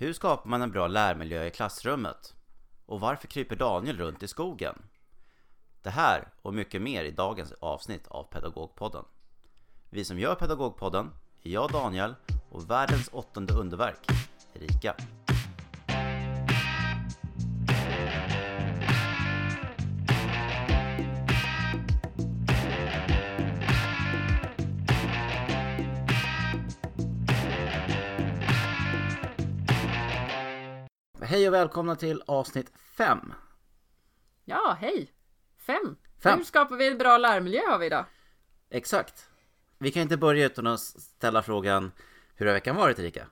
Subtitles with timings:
[0.00, 2.34] Hur skapar man en bra lärmiljö i klassrummet?
[2.86, 4.82] Och varför kryper Daniel runt i skogen?
[5.82, 9.04] Det här och mycket mer i dagens avsnitt av Pedagogpodden.
[9.90, 11.10] Vi som gör Pedagogpodden
[11.42, 12.14] är jag Daniel
[12.50, 14.06] och världens åttonde underverk,
[14.54, 14.94] Erika.
[31.30, 33.32] Hej och välkomna till avsnitt 5.
[34.44, 35.12] Ja, hej!
[35.58, 35.96] Fem.
[36.22, 36.38] Fem.
[36.38, 38.04] Hur skapar vi en bra lärmiljö har vi idag?
[38.70, 39.30] Exakt.
[39.78, 41.92] Vi kan inte börja utan att ställa frågan
[42.34, 43.26] Hur har veckan varit Erika?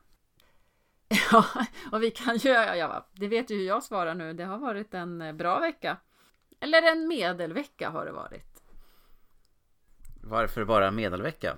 [1.33, 1.45] Ja,
[1.93, 4.33] och vi kan ju, ja, det vet ju hur jag svarar nu.
[4.33, 5.97] Det har varit en eh, bra vecka.
[6.61, 8.63] Eller en medelvecka har det varit.
[10.23, 11.57] Varför bara medelvecka?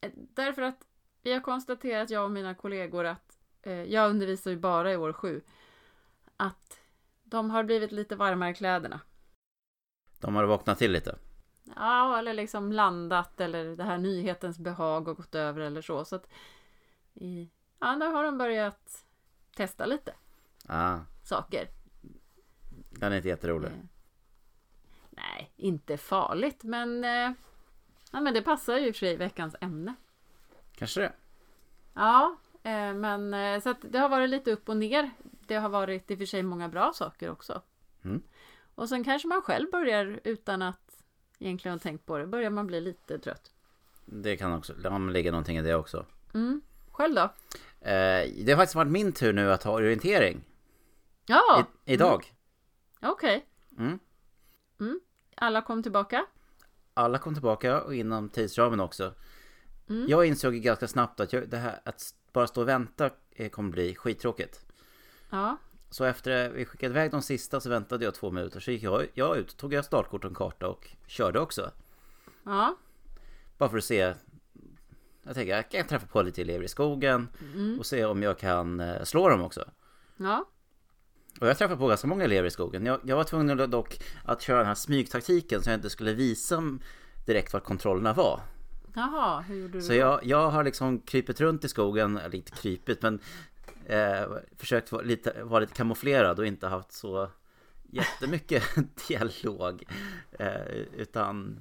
[0.00, 0.78] Eh, Därför att
[1.22, 5.12] vi har konstaterat, jag och mina kollegor, att eh, jag undervisar ju bara i år
[5.12, 5.42] sju,
[6.36, 6.80] att
[7.24, 9.00] de har blivit lite varmare i kläderna.
[10.20, 11.18] De har vaknat till lite.
[11.76, 16.04] Ja, eller liksom landat eller det här nyhetens behag har gått över eller så.
[16.04, 16.28] Så att
[17.14, 19.04] i, ja, där har de börjat
[19.56, 20.14] testa lite
[20.68, 21.68] Ah, saker.
[22.90, 23.68] den är inte jätterolig.
[23.68, 23.74] Eh,
[25.10, 27.32] Nej, inte farligt, men, eh,
[28.12, 29.94] ja, men det passar ju för sig i veckans ämne.
[30.74, 31.12] Kanske det.
[31.94, 35.10] Ja, eh, men eh, så att det har varit lite upp och ner.
[35.46, 37.62] Det har varit i och för sig många bra saker också.
[38.04, 38.22] Mm.
[38.74, 41.04] Och sen kanske man själv börjar utan att
[41.38, 43.52] egentligen ha tänkt på det, börjar man bli lite trött.
[44.04, 46.06] Det kan också ja, men ligga någonting i det också.
[46.34, 46.60] Mm.
[46.90, 47.22] Själv då?
[47.80, 50.44] Eh, det har faktiskt varit min tur nu att ha orientering.
[51.26, 52.34] Ja, I, idag.
[53.02, 53.46] okej.
[53.78, 53.98] Mm.
[55.36, 56.26] Alla kom tillbaka?
[56.94, 59.14] Alla kom tillbaka och inom tidsramen också.
[59.88, 60.06] Mm.
[60.08, 63.70] Jag insåg ganska snabbt att jag, det här att bara stå och vänta eh, kommer
[63.70, 64.65] bli skittråkigt.
[65.30, 65.56] Ja,
[65.90, 68.60] Så efter vi skickade iväg de sista så väntade jag två minuter.
[68.60, 71.70] Så gick jag, jag ut, tog jag startkort och en karta och körde också.
[72.44, 72.76] ja,
[73.58, 74.14] Bara för att se.
[75.22, 77.78] Jag tänker jag kan träffa på lite elever i skogen Mm.
[77.78, 79.64] och se om jag kan eh, slå dem också.
[80.16, 80.44] ja,
[81.40, 82.86] Och jag träffade på ganska många elever i skogen.
[82.86, 86.62] Jag, jag var tvungen dock att köra den här smygtaktiken så jag inte skulle visa
[87.26, 88.40] direkt vart kontrollerna var.
[88.94, 92.52] jaha, hur gjorde du Så jag, jag har liksom krypit runt i skogen, eller inte
[92.52, 93.20] krypit men
[93.86, 94.26] eh,
[94.56, 97.30] försökt vara lite, vara lite kamouflerad och inte haft så
[97.90, 98.62] jättemycket
[99.08, 99.84] dialog.
[100.32, 100.66] Eh,
[100.96, 101.60] utan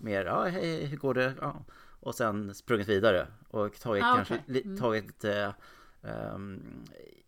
[0.00, 1.34] mer, ja hej, hur går det?
[1.40, 1.64] Ja.
[2.00, 4.78] Och sen sprungit vidare och tagit Ah, kanske li, Mm.
[4.78, 5.52] tagit eh,
[6.02, 6.62] ehm,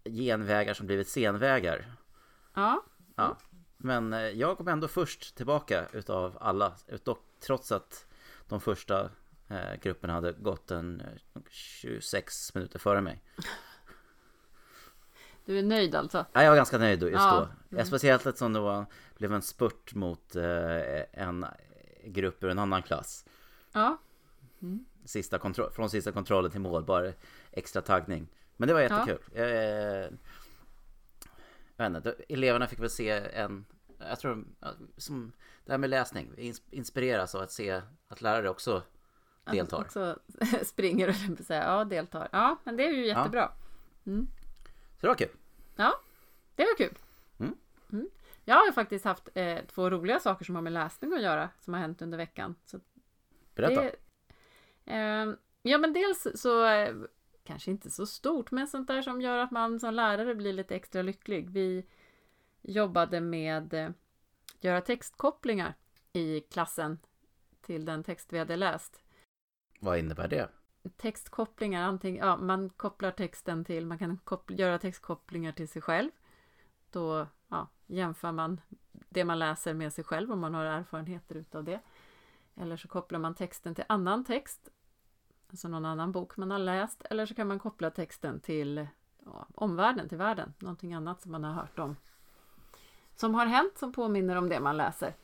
[0.05, 1.93] genvägar som blivit senvägar.
[2.55, 2.83] Ja,
[3.17, 3.37] Ja.
[3.79, 8.07] Men eh, jag kom ändå först tillbaka utav alla, utav, trots att
[8.49, 9.11] de första
[9.49, 13.23] eh, grupperna hade gått en eh, 26 minuter före mig.
[15.47, 16.27] Du är nöjd alltså?
[16.33, 17.85] Ja, jag var ganska nöjd just Ja, då.
[17.85, 18.85] Speciellt eftersom det var,
[19.19, 21.47] blev en spurt mot eh, en
[22.05, 23.25] grupp ur en annan klass.
[23.73, 23.99] Ja,
[25.05, 27.13] Sista kontroll, från sista kontrollen till mål, bara
[27.53, 28.29] extra taggning.
[28.57, 29.19] Men det var jättekul.
[29.35, 29.45] Eh,
[31.77, 33.65] jag vet inte, eleverna fick väl se en,
[33.99, 35.33] jag tror, ja, som
[35.65, 38.83] det här med läsning, ins- inspireras av att se att lärare också
[39.51, 39.81] deltar.
[39.81, 40.19] också
[40.65, 42.29] springer och säga ja, deltar.
[42.33, 43.51] Ja, men det är ju jättebra.
[44.97, 45.37] Så det var kul.
[45.77, 46.01] Ja,
[46.55, 46.99] det var kul.
[47.39, 47.55] Mm.
[47.93, 48.11] Mm.
[48.45, 51.75] Jag har faktiskt haft eh, två roliga saker som har med läsning att göra som
[51.75, 52.55] har hänt under veckan.
[52.65, 52.81] Så
[53.55, 53.83] Berätta.
[53.83, 53.97] det,
[54.85, 56.95] ehm, ja, men dels så eh,
[57.45, 60.77] kanske inte så stort, men sånt där som gör att man som lärare blir lite
[60.77, 61.51] extra lycklig.
[61.51, 61.87] Vi
[62.63, 63.91] jobbade med eh,
[64.61, 65.75] göra textkopplingar
[66.13, 66.99] i klassen
[67.61, 69.03] till den text vi hade läst.
[69.81, 70.49] Vad innebär det?
[70.91, 76.11] Textkopplingar, antingen, ja, man kopplar texten till, man kan koppla, göra textkopplingar till sig själv.
[76.91, 78.61] Då ja, jämför man
[79.09, 81.81] det man läser med sig själv om man har erfarenheter utav det.
[82.55, 84.69] Eller så kopplar man texten till annan text,
[85.51, 87.03] alltså någon annan bok man har läst.
[87.11, 88.87] Eller så kan man koppla texten till
[89.25, 91.97] ja, omvärlden, till världen, någonting annat som man har hört om.
[93.17, 95.15] Som har hänt som påminner om det man läser.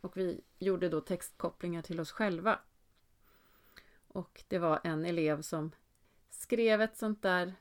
[0.00, 2.58] Och vi gjorde då textkopplingar till oss själva.
[4.08, 5.70] Och det var en elev som
[6.30, 7.54] skrev ett sånt där,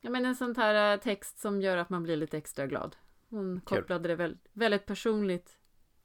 [0.00, 2.96] ja men en sån här eh, text som gör att man blir lite extra glad.
[3.28, 5.58] Hon kopplade det väl, väldigt personligt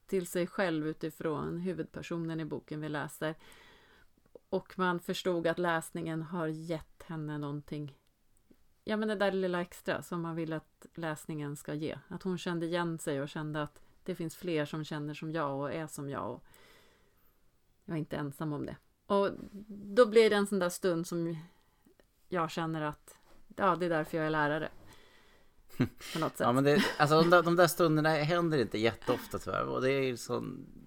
[0.08, 3.36] till sig själv utifrån huvudpersonen i boken vi läser.
[4.50, 7.98] Och man förstod att läsningen har gett henne någonting,
[8.84, 11.98] ja men det där lilla extra som man vill att läsningen ska ge.
[12.08, 15.60] Att hon kände igen sig och kände att det finns fler som känner som jag
[15.60, 16.32] och är som jag.
[16.32, 16.44] Och
[17.86, 18.76] jag är inte ensam om det.
[19.10, 19.30] Och
[19.68, 21.38] då blir det en sån där stund som
[22.30, 23.18] jag känner att
[23.56, 24.70] ja, det är därför jag är lärare.
[26.14, 26.40] På något sätt.
[26.48, 29.92] Ja men det, alltså de där, de där stunderna händer inte jätteofta tyvärr och det
[29.92, 30.44] är så,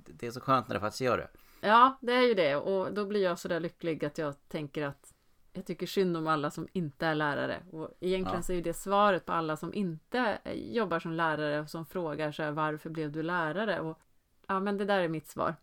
[0.07, 1.29] det är så skönt när det faktiskt gör det.
[1.61, 4.83] Ja, det är ju det och då blir jag så där lycklig att jag tänker
[4.83, 5.15] att
[5.53, 8.43] jag tycker synd om alla som inte är lärare och egentligen Ja.
[8.43, 12.33] så är ju det svaret på alla som inte jobbar som lärare och som frågar
[12.33, 13.81] så här, varför blev du lärare?
[13.81, 13.99] Och
[14.47, 15.55] ja, men det där är mitt svar.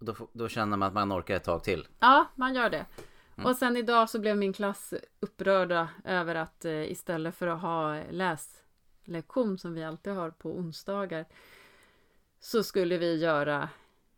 [0.00, 1.88] Då, då känner man att man orkar ett tag till.
[1.98, 2.86] Ja, man gör det.
[3.36, 3.50] Mm.
[3.50, 8.02] Och sen idag så blev min klass upprörda över att eh, istället för att ha
[8.10, 11.24] läslektion som vi alltid har på onsdagar
[12.40, 13.68] så skulle vi göra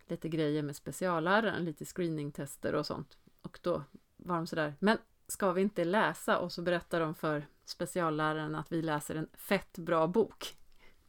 [0.06, 3.18] lite grejer med specialläraren, lite screeningtester och sånt.
[3.42, 3.82] Och då
[4.16, 6.38] var de sådär, men ska vi inte läsa?
[6.38, 10.56] Och så berättar de för specialläraren att vi läser en fett bra bok.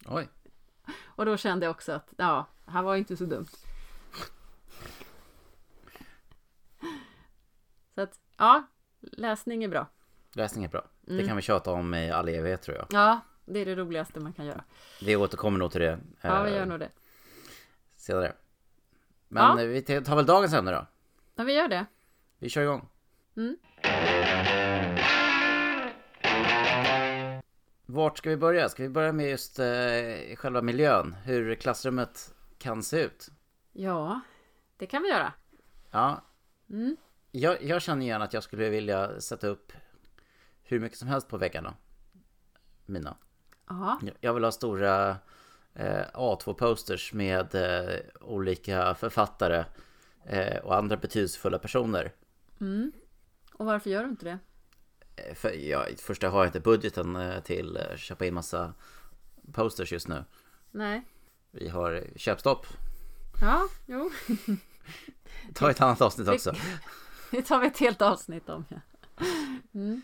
[0.05, 0.29] Oj.
[1.01, 3.47] Och då kände jag också att, ja, han var inte så dumt.
[7.95, 8.63] Så att, ja,
[8.99, 9.87] läsning är bra.
[10.35, 10.85] Läsning är bra.
[11.01, 11.27] Det Mm.
[11.27, 12.87] kan vi tjata om i all evighet tror jag.
[12.89, 14.63] Ja, det är det roligaste man kan göra.
[15.01, 16.89] Vi återkommer nog till det Ja, vi eh, gör nog det.
[17.95, 18.33] senare.
[19.27, 19.65] Men Ja.
[19.65, 20.85] vi tar väl dagens ämne då.
[21.35, 21.85] Ja, vi gör det.
[22.39, 22.89] Vi kör igång.
[23.37, 23.57] Mm.
[27.85, 28.69] Vart ska vi börja?
[28.69, 31.15] Ska vi börja med just eh, själva miljön?
[31.23, 33.29] Hur klassrummet kan se ut?
[33.71, 34.19] Ja,
[34.77, 35.33] det kan vi göra.
[35.91, 36.21] Ja,
[36.69, 36.97] Mm.
[37.35, 39.71] Jag, jag känner igen att jag skulle vilja sätta upp
[40.63, 41.73] hur mycket som helst på väggarna.
[42.85, 43.17] Mina.
[43.69, 45.09] Ja, Jag vill ha stora
[45.73, 49.65] eh, A2-posters med eh, olika författare
[50.25, 52.11] eh, och andra betydelsefulla personer.
[52.61, 52.91] mm.
[53.53, 54.39] Och varför gör du inte det?
[55.15, 58.73] Eh, För jag, först har jag inte budgeten eh, till att köpa in massa
[59.53, 60.23] posters just nu.
[60.71, 61.03] Nej.
[61.51, 62.65] Vi har köpstopp.
[63.41, 64.11] Ja, jo,
[65.53, 66.55] Ta ett annat avsnitt också.
[67.33, 68.65] Det tar vi ett helt avsnitt om.
[68.69, 68.77] Ja.
[69.73, 70.01] Mm.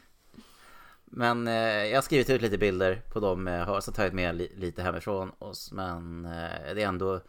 [1.05, 1.53] Men eh,
[1.85, 4.83] jag har skrivit ut lite bilder på dem, jag har så tagit med li- lite
[4.83, 5.71] hemifrån oss.
[5.71, 7.21] Men eh, det är ändå,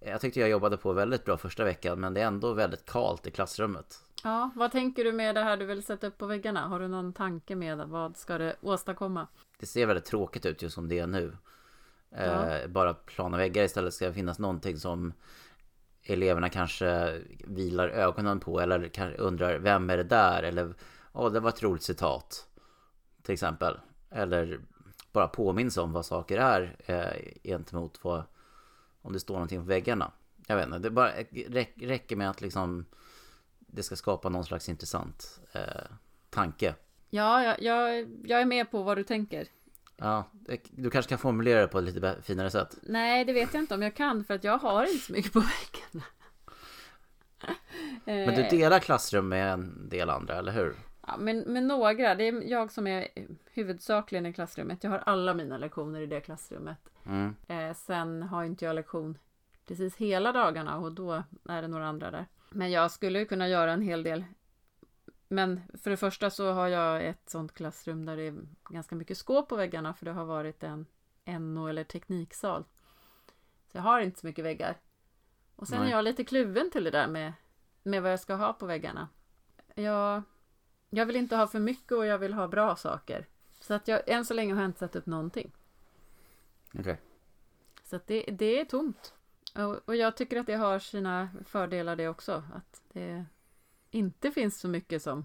[0.00, 3.26] jag tyckte jag jobbade på väldigt bra första veckan, men det är ändå väldigt kalt
[3.26, 4.02] i klassrummet.
[4.24, 6.60] Ja, vad tänker du med det här du vill sätta upp på väggarna?
[6.68, 9.26] Har du någon tanke med vad ska det åstadkomma?
[9.58, 11.36] Det ser väldigt tråkigt ut just som det är nu.
[12.10, 12.68] Eh, Ja.
[12.68, 15.12] Bara plana väggar istället ska det finnas någonting som
[16.08, 20.42] eleverna kanske vilar ögonen på eller kanske undrar vem är det där?
[20.42, 20.74] Eller
[21.12, 22.46] åh, det var ett roligt citat.
[23.22, 23.78] Till exempel.
[24.10, 24.60] Eller
[25.12, 28.22] bara påminns om vad saker är eh, gentemot vad
[29.02, 30.12] om det står någonting på väggarna.
[30.46, 31.12] Jag vet inte, det bara
[31.48, 32.86] räck, räcker med att liksom
[33.58, 35.62] det ska skapa någon slags intressant eh,
[36.30, 36.74] tanke.
[37.10, 39.48] Ja, jag, jag, jag är med på vad du tänker.
[40.00, 40.24] Ja,
[40.70, 42.76] du kanske kan formulera det på ett lite finare sätt.
[42.82, 45.32] Nej, det vet jag inte om jag kan för att jag har inte så mycket
[45.32, 46.06] på väggarna.
[48.04, 50.76] Men du Eh, delar klassrum med en del andra, eller hur?
[51.06, 52.14] Ja, men med några.
[52.14, 53.08] Det är jag som är
[53.52, 54.84] huvudsakligen i klassrummet.
[54.84, 56.78] Jag har alla mina lektioner i det klassrummet.
[57.06, 57.34] Mm.
[57.48, 59.18] Eh, sen har inte jag lektion
[59.66, 62.26] precis hela dagarna och då är det några andra där.
[62.50, 64.24] Men jag skulle kunna göra en hel del.
[65.28, 68.34] Men för det första så har jag ett sånt klassrum där det är
[68.70, 70.86] ganska mycket skåp på väggarna för det har varit en
[71.24, 72.64] NO eller tekniksal.
[73.72, 74.76] Så jag har inte så mycket väggar.
[75.56, 75.88] Och sen Nej.
[75.88, 77.32] är jag lite kluven till det där med,
[77.82, 79.08] med vad jag ska ha på väggarna.
[79.74, 80.22] Jag,
[80.90, 83.26] jag vill inte ha för mycket och jag vill ha bra saker.
[83.60, 85.52] Så att jag, än så länge har jag inte satt upp någonting.
[86.78, 87.00] Okej.
[87.84, 89.14] Så att det, det är tomt.
[89.54, 92.42] Och, och jag tycker att det har sina fördelar det också.
[92.54, 93.24] Att det
[93.90, 95.24] inte finns så mycket som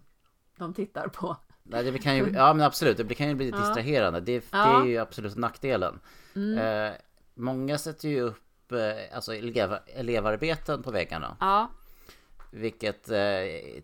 [0.57, 1.37] de tittar på.
[1.63, 3.57] Nej, det kan ju, ja men absolut, det kan ju bli Ja.
[3.57, 4.19] distraherande.
[4.19, 4.81] Det, det Ja.
[4.83, 5.99] är ju absolut nackdelen.
[6.35, 6.57] Mm.
[6.57, 6.97] Eh,
[7.33, 11.37] många sätter ju upp eh, alltså elev, elevarbeten på väggarna.
[11.39, 11.69] Ja,
[12.51, 13.15] Vilket eh,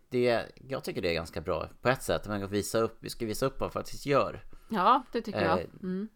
[0.09, 2.27] det, jag tycker det är ganska bra på ett sätt.
[2.27, 4.43] Man kan visa upp, vi ska visa upp vad man faktiskt gör.
[4.69, 5.59] ja, det tycker jag.
[5.59, 6.07] Eh, Mm.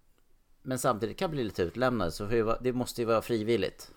[0.65, 3.91] Men samtidigt kan bli lite utlämnade så det det måste ju vara frivilligt.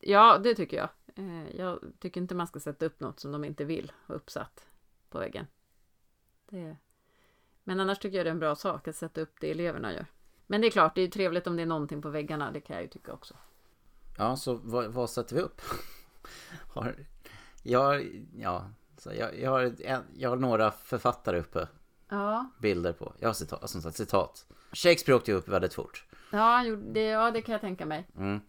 [0.00, 0.88] Ja, det tycker jag.
[1.16, 4.66] Eh, Jag tycker inte man ska sätta upp något som de inte vill ha uppsatt
[5.10, 5.46] på väggen.
[6.48, 6.76] Det...
[7.64, 10.06] Men annars tycker jag det är en bra sak att sätta upp det eleverna gör.
[10.46, 12.50] Men det är klart, det är ju trevligt om det är någonting på väggarna.
[12.52, 13.34] Det kan jag ju tycka också.
[14.18, 15.60] Ja, så vad, vad sätter vi upp?
[16.68, 16.96] har,
[17.62, 19.74] jag, ja, så jag, jag, har,
[20.14, 21.68] jag har några författare uppe.
[22.08, 23.12] Ja, bilder på.
[23.18, 24.46] Jag har citat, som sagt citat.
[24.72, 26.04] Shakespeare åkte ju upp väldigt fort.
[26.32, 28.08] ja, det, ja det kan jag tänka mig.
[28.16, 28.40] Mm.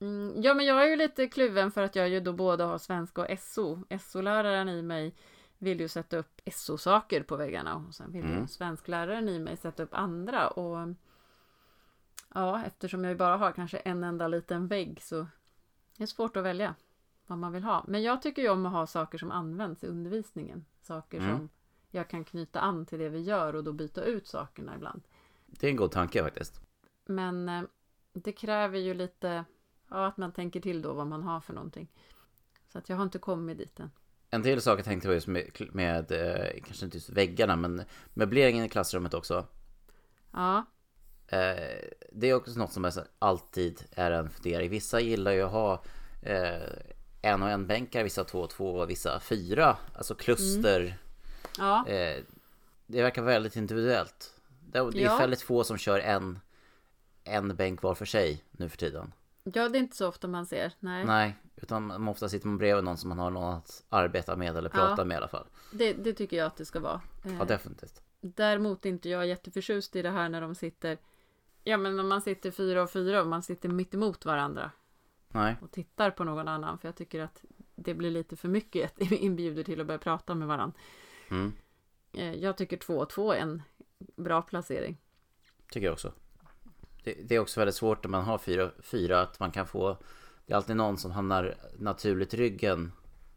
[0.00, 2.78] Mm, ja, men jag är ju lite kluven för att jag ju då både har
[2.78, 3.84] svenska och SO.
[4.00, 5.14] SO-läraren i mig
[5.58, 8.40] vill ju sätta upp SO-saker på väggarna och sen vill Mm.
[8.40, 10.88] ju svenskläraren i mig sätta upp andra och
[12.34, 15.26] ja, eftersom jag ju bara har kanske en enda liten vägg så är
[15.96, 16.74] det svårt att välja
[17.26, 17.84] vad man vill ha.
[17.88, 20.64] Men jag tycker ju om att ha saker som används i undervisningen.
[20.82, 21.36] Saker Mm.
[21.36, 21.48] som
[21.90, 25.02] jag kan knyta an till det vi gör och då byta ut sakerna ibland.
[25.46, 26.60] Det är en god tanke faktiskt.
[27.06, 27.62] Men eh,
[28.12, 29.44] det kräver ju lite
[29.90, 31.88] ja, att man tänker till då vad man har för någonting.
[32.72, 33.90] Så att jag har inte kommit dit än.
[34.30, 37.82] En till sak jag tänkte på just med, med eh, kanske inte just väggarna, men
[38.14, 39.46] möbleringen i klassrummet också.
[40.32, 40.64] Ja,
[41.32, 44.70] Eh, det är också något som är, alltid är en fundering.
[44.70, 45.82] Vissa gillar ju att ha
[46.22, 46.60] eh,
[47.22, 49.76] en och en bänkar, vissa två och två, och vissa fyra.
[49.94, 50.98] Alltså kluster.
[51.58, 52.22] ja, Eh,
[52.86, 54.34] det verkar väldigt individuellt.
[54.60, 55.16] Det är, det är Ja.
[55.18, 56.38] väldigt få som kör en,
[57.24, 59.12] en bänk var för sig nu för tiden.
[59.44, 60.72] Ja, det är inte så ofta man ser.
[60.80, 64.56] Nej, Nej, utan ofta sitter man bredvid någon som man har någon att arbeta med
[64.56, 65.04] eller prata Ja.
[65.04, 65.46] med i alla fall.
[65.72, 67.00] Det, det tycker jag att det ska vara.
[67.24, 68.02] Eh, Ja, definitivt.
[68.20, 70.98] Däremot är inte jag jätteförtjust i det här när de sitter
[71.64, 74.70] Ja men om man sitter fyra och fyra och man sitter mitt emot varandra
[75.28, 77.44] Nej, och tittar på någon annan för jag tycker att
[77.74, 80.78] det blir lite för mycket inbjuder till att börja prata med varandra.
[81.30, 81.52] mm,
[82.12, 83.62] Eh, Jag tycker två och två är en
[84.16, 84.96] bra placering.
[85.70, 86.12] tycker jag också.
[87.04, 89.96] Det, det är också väldigt svårt när man har fyra, fyra att man kan få
[90.46, 92.92] Det är alltid någon som hamnar naturligt ryggen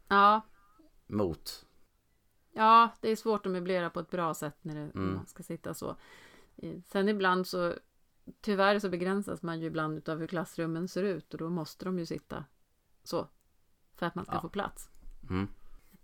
[0.08, 0.40] Ja,
[1.06, 1.66] mot.
[2.52, 5.14] ja det är svårt att möblera på ett bra sätt när det, Mm.
[5.14, 5.96] man ska sitta så.
[6.86, 7.74] Sen ibland så
[8.40, 11.98] tyvärr så begränsas man ju ibland utav hur klassrummen ser ut och då måste de
[11.98, 12.44] ju sitta
[13.02, 13.28] så.
[13.94, 14.40] För att man ska Ja.
[14.40, 14.90] få plats.
[15.30, 15.48] Mm.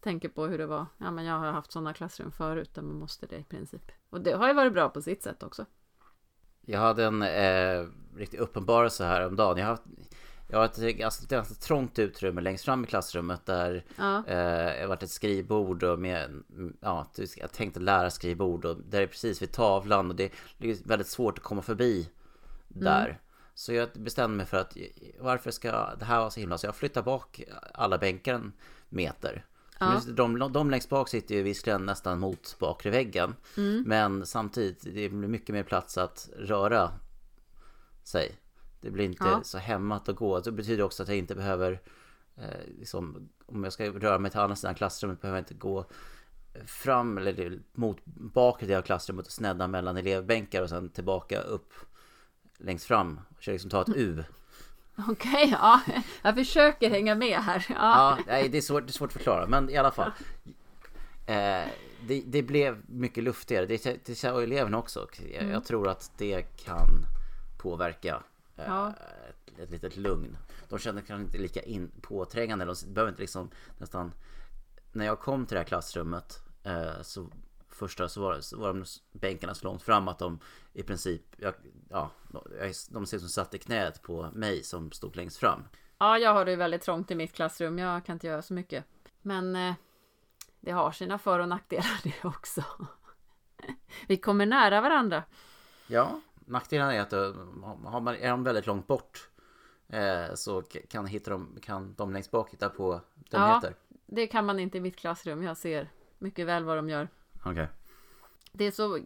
[0.00, 0.86] tänker på hur det var.
[0.98, 3.92] Ja, men jag har haft sådana klassrum förut där man måste det i princip.
[4.10, 5.66] Och det har ju varit bra på sitt sätt också.
[6.66, 7.86] Jag hade en eh,
[8.16, 9.58] riktig uppenbarelse här om dagen.
[9.58, 9.84] Jag har haft
[10.50, 14.24] jag har ett ganska, ett ganska trångt utrymme längst fram i klassrummet där Ja, eh,
[14.26, 19.00] det har varit ett skrivbord och med, mm, ja, jag tänkte lära skrivbord och där
[19.02, 22.08] är precis vid tavlan och det är väldigt svårt att komma förbi
[22.68, 23.18] där.
[23.54, 24.76] Så jag bestämde mig för att
[25.18, 27.42] varför ska det här vara så himla så jag flyttar bak
[27.74, 28.52] alla bänkar en
[28.88, 29.44] meter.
[29.80, 30.00] Ja.
[30.06, 33.34] De, de längst bak sitter ju visserligen nästan mot bakre väggen.
[33.86, 36.90] Men samtidigt, det blir mycket mer plats att röra
[38.04, 38.36] sig.
[38.80, 39.40] Det blir inte Ja.
[39.44, 40.40] så hämmat att gå.
[40.40, 41.80] Det betyder också att jag inte behöver
[42.36, 42.44] eh,
[42.78, 45.84] liksom, Om jag ska röra mig till andra sidan klassrummet behöver jag inte gå
[46.66, 51.72] fram eller mot bakre del av klassrummet och snedda mellan elevbänkar och sen tillbaka upp
[52.58, 53.20] längst fram.
[53.30, 54.24] Och försöka liksom ta ett U.
[55.08, 55.80] okej, ja.
[56.22, 57.66] Jag försöker hänga med här.
[57.68, 60.10] Ja, nej, det är, svårt, det är svårt att förklara, men i alla fall.
[61.26, 61.64] Eh,
[62.06, 63.66] det, det blev mycket luftigare.
[63.66, 65.08] Det, det sa eleverna också.
[65.34, 67.06] Jag, jag tror att det kan
[67.58, 68.22] påverka
[68.56, 68.92] eh, Ja.
[69.28, 70.36] ett, ett litet lugn.
[70.68, 72.64] De känner kanske inte lika in, påträngande.
[72.64, 74.12] De behöver inte liksom nästan...
[74.92, 77.26] När jag kom till det här klassrummet eh, så
[77.74, 80.40] första så var, så var de bänkarna så långt fram att de
[80.72, 81.54] i princip, jag,
[81.88, 82.10] ja,
[82.90, 85.62] de, ser som satt i knät på mig som stod längst fram.
[85.98, 87.78] ja, jag har det väldigt trångt i mitt klassrum.
[87.78, 88.84] Jag kan inte göra så mycket.
[89.22, 89.74] Men eh,
[90.60, 92.64] det har sina för och nackdelar det också.
[94.06, 95.22] Vi kommer nära varandra.
[95.86, 97.34] Ja, nackdelen är att eh,
[97.84, 99.28] har man, är de väldigt långt bort
[99.88, 103.74] eh, så kan, hitta de, kan de längst bak hitta på dumheter.
[104.06, 105.42] Det kan man inte i mitt klassrum.
[105.42, 107.08] Jag ser mycket väl vad de gör.
[107.42, 107.68] Okej.
[108.52, 108.98] Det är så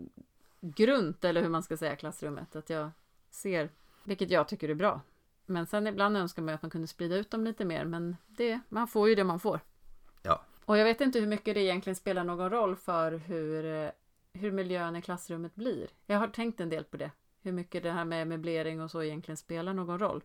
[0.60, 2.56] grunt, eller hur man ska säga, klassrummet.
[2.56, 2.90] Att jag
[3.30, 3.70] ser,
[4.04, 5.00] vilket jag tycker är bra.
[5.46, 7.84] Men sen ibland önskar man att man kunde sprida ut dem lite mer.
[7.84, 9.60] Men det, man får ju det man får.
[10.22, 10.42] Ja.
[10.64, 13.90] Och jag vet inte hur mycket det egentligen spelar någon roll för hur, eh,
[14.32, 15.88] hur miljön i klassrummet blir.
[16.06, 17.10] Jag har tänkt en del på det.
[17.42, 20.22] Hur mycket det här med möblering och så egentligen spelar någon roll.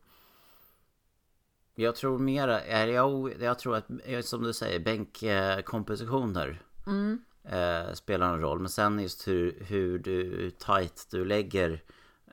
[1.75, 7.23] Jag tror mera, jag, jag tror att eh, som du säger bänkkompositioner Mm.
[7.49, 8.59] Eh, spelar en roll.
[8.59, 11.83] Men sen just hur, hur du, hur tight du lägger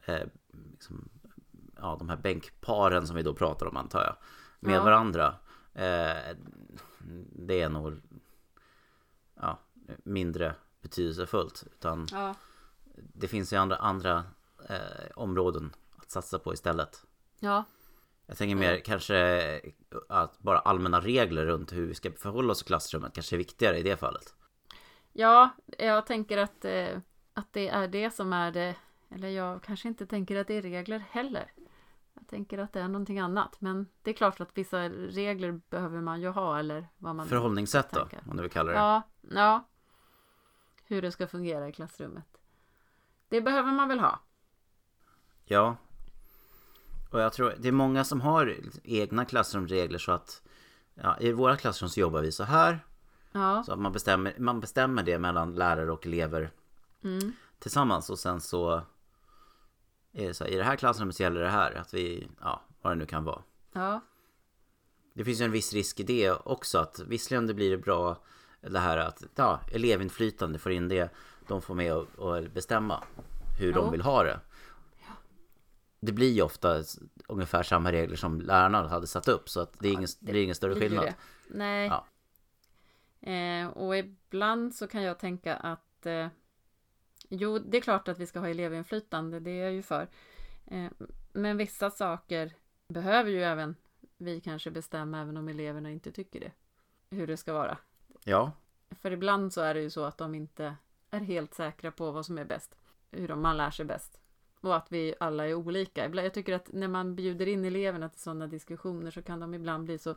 [0.05, 0.23] eh,
[0.73, 1.09] liksom,
[1.77, 4.17] ja, de här bänkparen som vi då pratar om antar jag.
[4.61, 4.85] Med Ja.
[4.85, 5.35] varandra.
[5.75, 6.37] Eh,
[7.33, 8.01] det är nog
[9.41, 9.59] ja,
[10.05, 11.65] mindre betydelsefullt.
[11.73, 12.35] Utan Ja.
[12.95, 14.25] det finns ju andra, andra
[14.69, 17.03] eh, områden att satsa på istället.
[17.41, 17.65] Ja.
[18.27, 19.61] Jag tänker mer kanske
[20.09, 23.79] att bara allmänna regler runt hur vi ska förhålla oss i klassrummet kanske är viktigare
[23.79, 24.35] i det fallet.
[25.19, 26.99] Ja, jag tänker att, eh,
[27.35, 28.77] att det är det som är det.
[29.09, 31.53] Eller jag kanske inte tänker att det är regler heller.
[32.15, 33.61] Jag tänker att det är någonting annat.
[33.61, 37.27] Men det är klart att vissa regler behöver man ju ha eller vad man...
[37.27, 38.23] Förhållningssätt då, tankar.
[38.31, 38.79] om du vill kalla det.
[38.79, 39.69] Ja, ja.
[40.85, 42.39] Hur det ska fungera i klassrummet.
[43.29, 44.21] Det behöver man väl ha.
[45.45, 45.77] Ja.
[47.13, 50.43] Och jag tror det är många som har egna klassrumsregler så att
[50.95, 52.86] ja, i våra klassrum så jobbar vi så här.
[53.37, 56.51] Ja, Så att man bestämmer, man bestämmer det mellan lärare och elever
[57.05, 57.33] mm.
[57.59, 58.83] tillsammans och sen så
[60.13, 61.73] är det så här, i det här klassrummet så gäller det här.
[61.75, 63.43] Att vi, ja, vad det nu kan vara.
[63.73, 64.01] ja,
[65.15, 68.17] Det finns ju en viss risk i det också att visserligen det blir bra
[68.61, 71.11] det här att ja, elevinflytande får in det.
[71.49, 73.05] De får med och, och bestämma
[73.59, 73.75] hur Jo.
[73.75, 74.41] de vill ha det.
[76.01, 76.83] det blir ju ofta
[77.29, 80.43] ungefär samma regler som lärarna hade satt upp så att det, är ingen, det blir
[80.43, 81.15] ingen större skillnad.
[81.49, 81.87] Nej.
[81.87, 82.07] Ja.
[83.27, 86.29] Eh, och ibland så kan jag tänka att eh,
[87.29, 90.09] Jo, det är klart att vi ska ha elevinflytande, det är jag ju för.
[90.67, 90.91] Eh,
[91.33, 92.53] men vissa saker
[92.89, 93.77] behöver ju även
[94.17, 96.53] vi kanske bestämma, även om eleverna inte tycker det.
[97.11, 97.79] Hur det ska vara.
[98.25, 98.53] Ja,
[98.91, 100.77] För ibland så är det ju så att de inte
[101.11, 102.77] är helt säkra på vad som är bäst.
[103.11, 104.21] Hur de, man lär sig bäst.
[104.61, 106.09] Och att vi alla är olika.
[106.09, 109.85] Jag tycker att när man bjuder in eleverna till sådana diskussioner så kan de ibland
[109.85, 110.15] bli så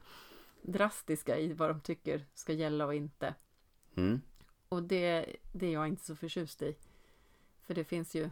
[0.61, 3.35] drastiska i vad de tycker ska gälla och inte.
[3.95, 4.21] mm.
[4.69, 6.75] Och det, det är jag inte så förtjust i.
[7.61, 8.29] För det finns ju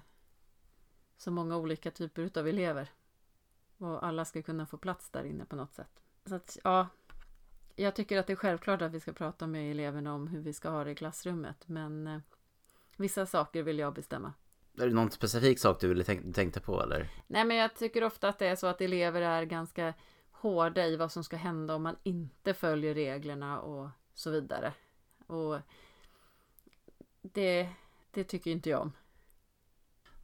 [1.17, 2.89] så många olika typer av elever.
[3.77, 6.03] Och alla ska kunna få plats där inne på något sätt.
[6.25, 6.87] Så att, ja,
[7.75, 10.53] jag tycker att det är självklart att vi ska prata med eleverna om hur vi
[10.53, 11.67] ska ha det i klassrummet.
[11.67, 12.19] Men eh,
[12.97, 14.33] vissa saker vill jag bestämma.
[14.79, 17.09] är det någon specifik sak du ville tänk, tänkte på eller?
[17.27, 19.93] Nej, men jag tycker ofta att det är så att elever är ganska
[20.39, 24.73] hårda i vad som ska hända om man inte följer reglerna och så vidare.
[25.27, 25.57] Och
[27.21, 27.69] det,
[28.11, 28.91] det tycker inte jag om.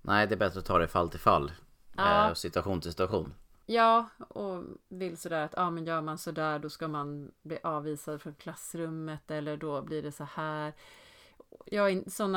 [0.02, 1.52] Nej, det är bättre att ta det fall till fall.
[1.96, 2.28] Ja.
[2.28, 3.34] Eh, situation till situation.
[3.66, 8.22] Ja, och vill sådär att ja, men gör man sådär då ska man bli avvisad
[8.22, 10.74] från klassrummet eller då blir det så här.
[11.66, 12.28] Jag ja,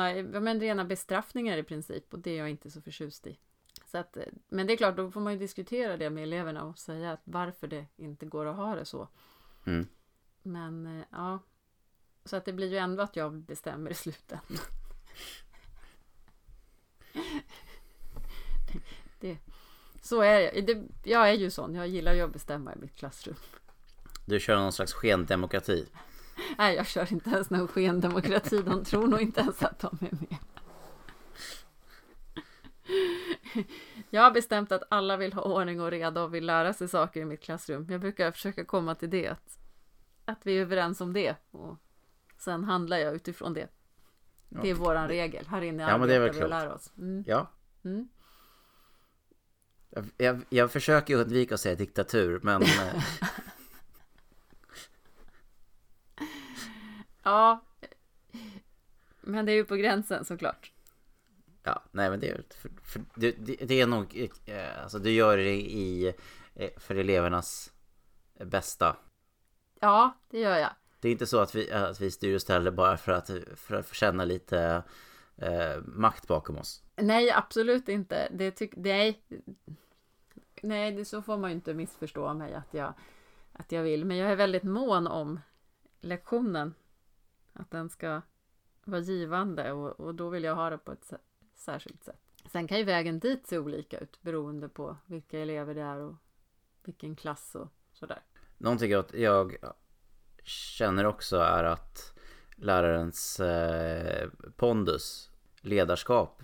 [0.41, 3.39] men rena bestraffningar i princip och det är jag inte så förtjust i.
[3.87, 6.63] Så att, eh, men det är klart, då får man ju diskutera det med eleverna
[6.63, 9.07] och säga att varför det inte går att ha det så.
[9.65, 9.87] Mm.
[10.43, 11.39] Men eh, ja,
[12.25, 14.57] så att det blir ju ändå att jag bestämmer i slutändan.
[19.19, 19.37] det,
[20.01, 20.65] så är jag.
[20.65, 21.75] Det, jag är ju sån.
[21.75, 23.35] Jag gillar ju att bestämma i mitt klassrum.
[24.25, 25.85] Du kör någon slags skendemokrati.
[26.57, 28.61] Nej, jag kör inte ens någon skendemokrati.
[28.61, 30.37] De tror nog inte ens att de är med.
[34.09, 37.21] Jag har bestämt att alla vill ha ordning och reda och vill lära sig saker
[37.21, 37.87] i mitt klassrum.
[37.89, 39.27] Jag brukar försöka komma till det.
[39.27, 39.57] Att,
[40.25, 41.35] att vi är överens om det.
[41.51, 41.77] Och
[42.37, 43.67] sen handlar jag utifrån det.
[44.49, 45.47] Det är våran regel.
[45.47, 46.63] Här inne Ja, men det är väl arbetar vi och klokt.
[46.63, 46.91] lär oss.
[46.97, 47.23] Mm.
[47.27, 47.51] Ja.
[47.83, 48.07] Mm.
[49.89, 53.03] Jag, jag, jag försöker undvika att säga diktatur, men eh,
[57.23, 57.63] Ja.
[59.21, 60.71] Men det är ju på gränsen såklart.
[61.67, 63.31] Ja, nej men det är för, för, det,
[63.67, 66.13] det, är nog, eh, alltså du gör det i,
[66.55, 67.73] eh, för elevernas
[68.45, 68.95] bästa.
[69.79, 70.69] Ja, det gör jag.
[70.99, 73.75] Det är inte så att vi, att vi styr och ställer bara för att, för
[73.75, 74.83] att känna lite
[75.37, 76.83] eh, makt bakom oss.
[76.95, 78.27] Nej, absolut inte.
[78.31, 79.21] Det tyck, nej,
[80.61, 82.93] nej det, så får man ju inte missförstå mig att jag,
[83.53, 84.05] att jag vill.
[84.05, 85.39] Men jag är väldigt mån om
[86.01, 86.73] lektionen.
[87.53, 88.21] Att den ska
[88.83, 91.17] vara givande och, och då vill jag ha det på ett sä-
[91.67, 92.21] särskilt sätt.
[92.51, 96.15] Sen kan ju vägen dit se olika ut beroende på vilka elever det är och
[96.83, 98.21] vilken klass och sådär.
[98.57, 99.57] Någonting jag, jag
[100.43, 102.19] känner också är att
[102.55, 106.43] lärarens eh, pondus, ledarskap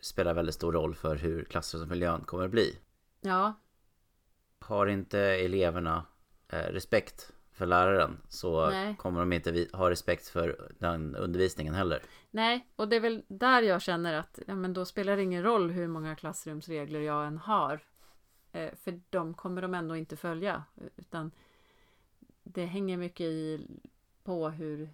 [0.00, 2.78] spelar väldigt stor roll för hur klassrumsmiljön kommer att bli.
[3.20, 3.54] Ja,
[4.58, 6.06] Har inte eleverna
[6.48, 8.96] eh, respekt för läraren så Nej.
[8.96, 12.02] kommer de inte ha respekt för den undervisningen heller.
[12.30, 15.42] Nej, och det är väl där jag känner att ja, men då spelar det ingen
[15.42, 17.80] roll hur många klassrumsregler jag än har.
[18.52, 20.64] Eh, för de kommer de ändå inte följa.
[20.96, 21.30] Utan
[22.42, 23.66] det hänger mycket i,
[24.24, 24.88] på hur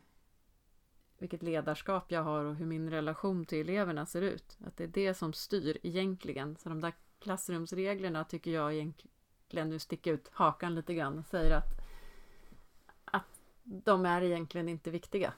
[1.18, 4.59] vilket ledarskap jag har och hur min relation till eleverna ser ut.
[4.66, 6.57] Att det är det som styr egentligen.
[6.57, 11.88] Så de där klassrumsreglerna tycker jag egentligen, nu sticker ut hakan lite grann, säger att
[13.85, 15.33] de är egentligen inte viktiga.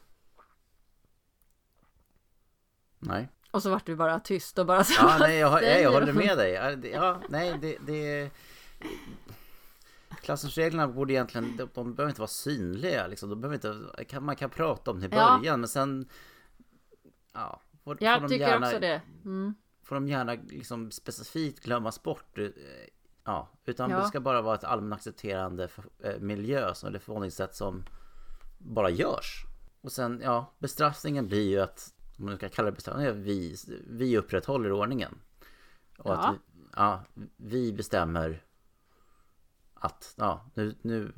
[2.98, 3.28] Nej.
[3.50, 4.94] Och så vart du bara tyst och bara så.
[4.98, 6.50] Ja, nej, jag, jag, jag håller med dig.
[6.52, 7.78] Ja, Ja, nej, det...
[7.86, 8.30] det
[10.22, 13.28] Klassrumsreglerna borde egentligen, de, de behöver inte vara synliga liksom.
[13.30, 15.36] De behöver inte, kan, man kan prata om det i Ja.
[15.38, 16.08] början men sen...
[17.32, 19.02] Ja, får, får Jag de tycker gärna, också det.
[19.24, 19.54] Mm.
[19.82, 22.38] Får de gärna liksom specifikt glömmas bort.
[22.38, 22.46] eh,
[23.24, 23.98] Ja, utan Ja.
[23.98, 27.84] det ska bara vara ett allmän accepterande för, eh, miljö som, eller förhållningssätt som
[28.60, 29.44] bara görs.
[29.80, 33.56] Och sen, ja, bestraffningen blir ju att, om man nu ska kalla det bestraffning, vi,
[33.88, 35.18] vi upprätthåller ordningen.
[35.98, 36.14] Och Ja.
[36.14, 36.38] att vi,
[36.76, 37.04] ja,
[37.36, 38.42] vi bestämmer
[39.74, 41.12] att, ja, nu, nu,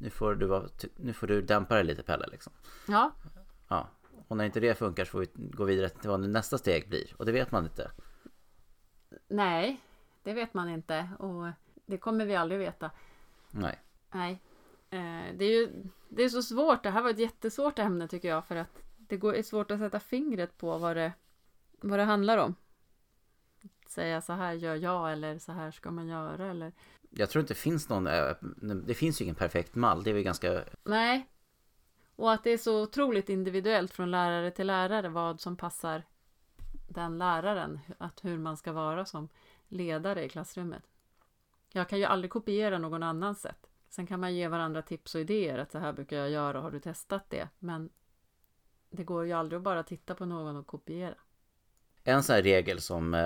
[0.00, 2.52] nu, får du vara, nu får du dämpa dig lite Pelle liksom.
[2.88, 3.12] Ja,
[3.68, 3.88] Ja,
[4.28, 7.14] och när inte det funkar så får vi gå vidare till vad nästa steg blir.
[7.16, 7.90] Och det vet man inte.
[9.28, 9.80] nej,
[10.22, 11.46] det vet man inte och
[11.86, 12.90] det kommer vi aldrig veta.
[13.50, 13.80] Nej.
[14.12, 14.42] Nej,
[15.38, 16.82] det är ju det är så svårt.
[16.82, 19.78] Det här var ett jättesvårt ämne tycker jag för att det går, är svårt att
[19.78, 21.12] sätta fingret på vad det,
[21.80, 22.54] vad det handlar om.
[23.86, 26.72] säga så här gör jag eller så här ska man göra eller
[27.10, 28.32] Jag tror inte det finns någon, eh,
[28.86, 31.28] det finns ju ingen perfekt mall, det är väl ganska Nej.
[32.16, 36.02] Och att det är så otroligt individuellt från lärare till lärare vad som passar
[36.88, 37.78] den läraren.
[37.98, 39.28] Att hur man ska vara som
[39.68, 40.82] ledare i klassrummet.
[41.72, 43.66] Jag kan ju aldrig kopiera någon annans sätt.
[43.96, 46.70] Sen kan man ge varandra tips och idéer att så här brukar jag göra, har
[46.70, 47.48] du testat det?
[47.58, 47.90] Men
[48.90, 51.14] det går ju aldrig att bara titta på någon och kopiera.
[52.04, 53.20] En sån här regel som eh,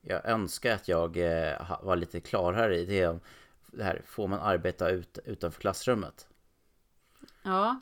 [0.00, 3.20] jag önskar att jag eh, var lite klarare i det är
[3.66, 6.28] det här, får man arbeta ut, utanför klassrummet?
[7.42, 7.80] Ja,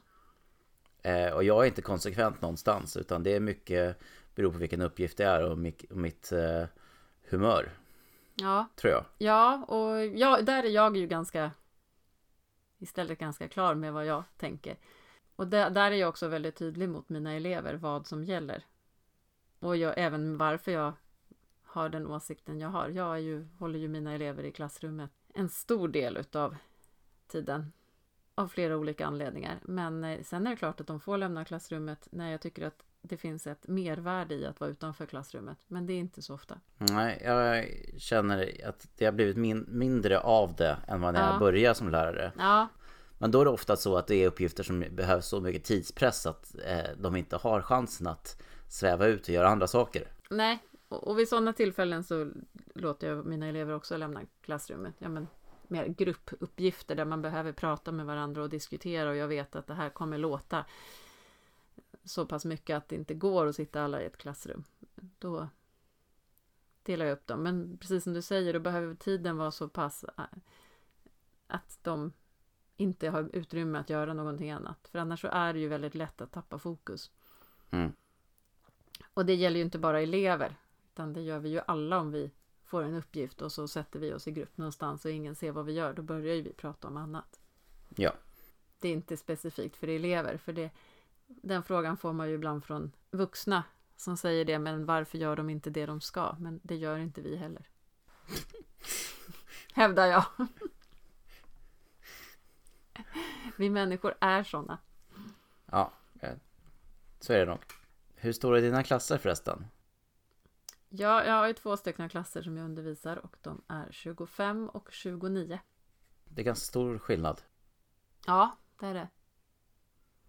[1.03, 3.99] Eh, och jag är inte konsekvent någonstans utan det är mycket
[4.35, 5.59] beror på vilken uppgift det är och,
[5.91, 6.33] mitt,
[7.31, 7.71] humör,
[8.35, 9.05] ja, tror jag.
[9.19, 11.51] ja och ja, där är jag ju ganska
[12.79, 14.77] istället ganska klar med vad jag tänker.
[15.37, 18.65] Och där, där är jag också väldigt tydlig mot mina elever vad som gäller.
[19.59, 20.93] Och jag, även varför jag
[21.63, 22.89] har den åsikten jag har.
[22.89, 26.57] Jag är ju, håller ju mina elever i klassrummet en stor del utav
[27.27, 27.73] tiden.
[28.35, 29.59] Av flera olika anledningar.
[29.63, 32.85] Men eh, sen är det klart att de får lämna klassrummet när jag tycker att
[33.09, 35.59] det finns ett mervärde i att vara utanför klassrummet.
[35.69, 36.59] Men det är inte så ofta.
[36.79, 37.67] Nej, jag
[38.01, 41.31] känner att det har blivit min, mindre av det än vad när Ja.
[41.31, 42.33] jag började som lärare.
[42.39, 42.69] Ja,
[43.19, 46.27] Men då är det ofta så att det är uppgifter som behöver så mycket tidspress
[46.27, 50.09] att eh, de inte har chansen att sväva ut och göra andra saker.
[50.31, 52.31] Nej, och, och vid sådana tillfällen så
[52.75, 54.95] låter jag mina elever också lämna klassrummet.
[54.99, 55.27] Ja, men
[55.69, 59.75] mer gruppuppgifter där man behöver prata med varandra och diskutera och jag vet att det
[59.75, 60.65] här kommer låta
[62.09, 64.65] så pass mycket att det inte går att sitta alla i ett klassrum.
[65.19, 65.49] Då
[66.83, 67.43] delar jag upp dem.
[67.43, 70.25] Men precis som du säger, då behöver tiden vara så pass äh,
[71.47, 72.13] att de
[72.77, 74.89] inte har utrymme att göra någonting annat.
[74.89, 77.11] För annars så är det ju väldigt lätt att tappa fokus.
[77.71, 77.93] Mm.
[79.15, 80.57] Och det gäller ju inte bara elever,
[80.93, 82.31] utan det gör vi ju alla om vi
[82.65, 85.67] får en uppgift och så sätter vi oss i grupp någonstans och ingen ser vad
[85.67, 85.93] vi gör.
[85.93, 87.41] Då börjar ju vi prata om annat.
[87.97, 88.13] Ja,
[88.79, 90.71] Det är inte specifikt för elever, för det,
[91.29, 93.65] den frågan får man ju ibland från vuxna
[93.97, 96.37] som säger det, men varför gör de inte det de ska?
[96.39, 97.69] Men det gör inte vi heller.
[99.73, 100.25] Hävdar jag.
[103.57, 104.79] vi människor är sådana.
[105.67, 106.35] ja, eh,
[107.21, 107.59] så är det nog.
[108.15, 109.67] Hur står det i dina klasser förresten?
[110.89, 114.89] Ja, jag har ju två stycken klasser som jag undervisar och de är 25 och
[114.93, 115.61] 29.
[116.25, 117.43] Det är ganska stor skillnad.
[118.27, 119.09] Ja, det är det.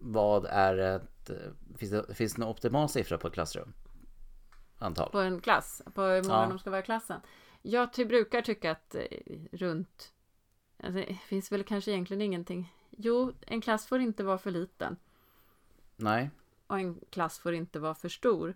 [0.02, 1.30] Vad är ett...
[1.76, 3.72] Finns det, finns det någon optimal siffra på ett klassrum?
[4.78, 5.10] Antal?
[5.10, 6.48] På en klass, på hur många Ja.
[6.48, 7.20] de ska vara i klassen.
[7.62, 9.02] Jag ty brukar tycka att eh,
[9.52, 10.12] runt...
[10.82, 12.74] Alltså, det finns väl kanske egentligen ingenting.
[12.90, 14.96] Jo, en klass får inte vara för liten.
[15.96, 16.30] Nej?
[16.66, 18.54] Och en klass får inte vara för stor.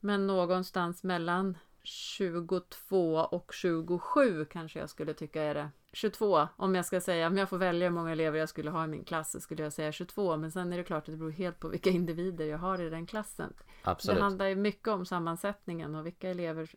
[0.00, 5.70] Men någonstans mellan 22 och 27 kanske jag skulle tycka är det.
[5.92, 8.84] 22, om jag ska säga, om jag får välja hur många elever jag skulle ha
[8.84, 10.36] i min klass så skulle jag säga 22.
[10.36, 12.90] Men sen är det klart att det beror helt på vilka individer jag har i
[12.90, 13.52] den klassen.
[13.82, 14.16] Absolut.
[14.18, 16.70] Det handlar ju mycket om sammansättningen och vilka elever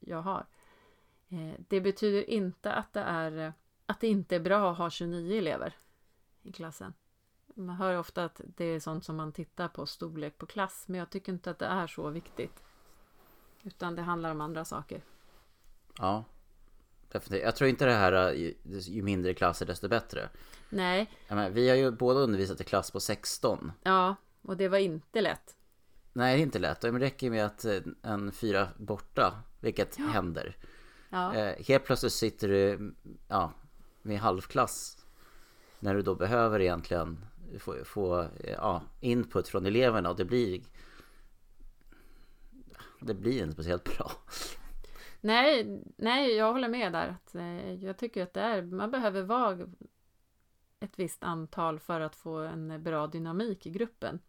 [0.00, 0.46] jag har.
[1.28, 3.52] Eh, Det betyder inte att det är
[3.86, 5.74] att det inte är bra att ha 29 elever
[6.42, 6.94] i klassen.
[7.54, 10.98] Man hör ofta att det är sånt som man tittar på, storlek på klass, men
[10.98, 12.62] jag tycker inte att det är så viktigt.
[13.62, 15.02] Utan det handlar om andra saker.
[15.98, 16.24] Ja.
[17.12, 17.44] Definitivt.
[17.44, 20.28] Jag tror inte det här eh, ju, mindre klasser desto bättre.
[20.68, 23.72] Nej, menar, vi har ju båda undervisat i klass på 16.
[23.82, 25.56] ja, och det var inte lätt.
[26.12, 26.80] Nej, det är inte lätt.
[26.80, 30.56] Det räcker med att eh, en fyra borta, vilket händer.
[31.10, 32.94] Ja, Eh, helt plötsligt sitter du
[33.28, 33.52] ja,
[34.02, 34.98] med halvklass.
[35.80, 37.24] När du då behöver egentligen
[37.58, 40.62] få, få ja, input från eleverna och det blir...
[43.00, 44.12] Det blir inte speciellt bra.
[45.24, 47.08] Nej, nej, jag håller med där.
[47.08, 49.58] Att, eh, jag tycker att det är, man behöver vara
[50.80, 54.20] ett visst antal för att få en bra dynamik i gruppen.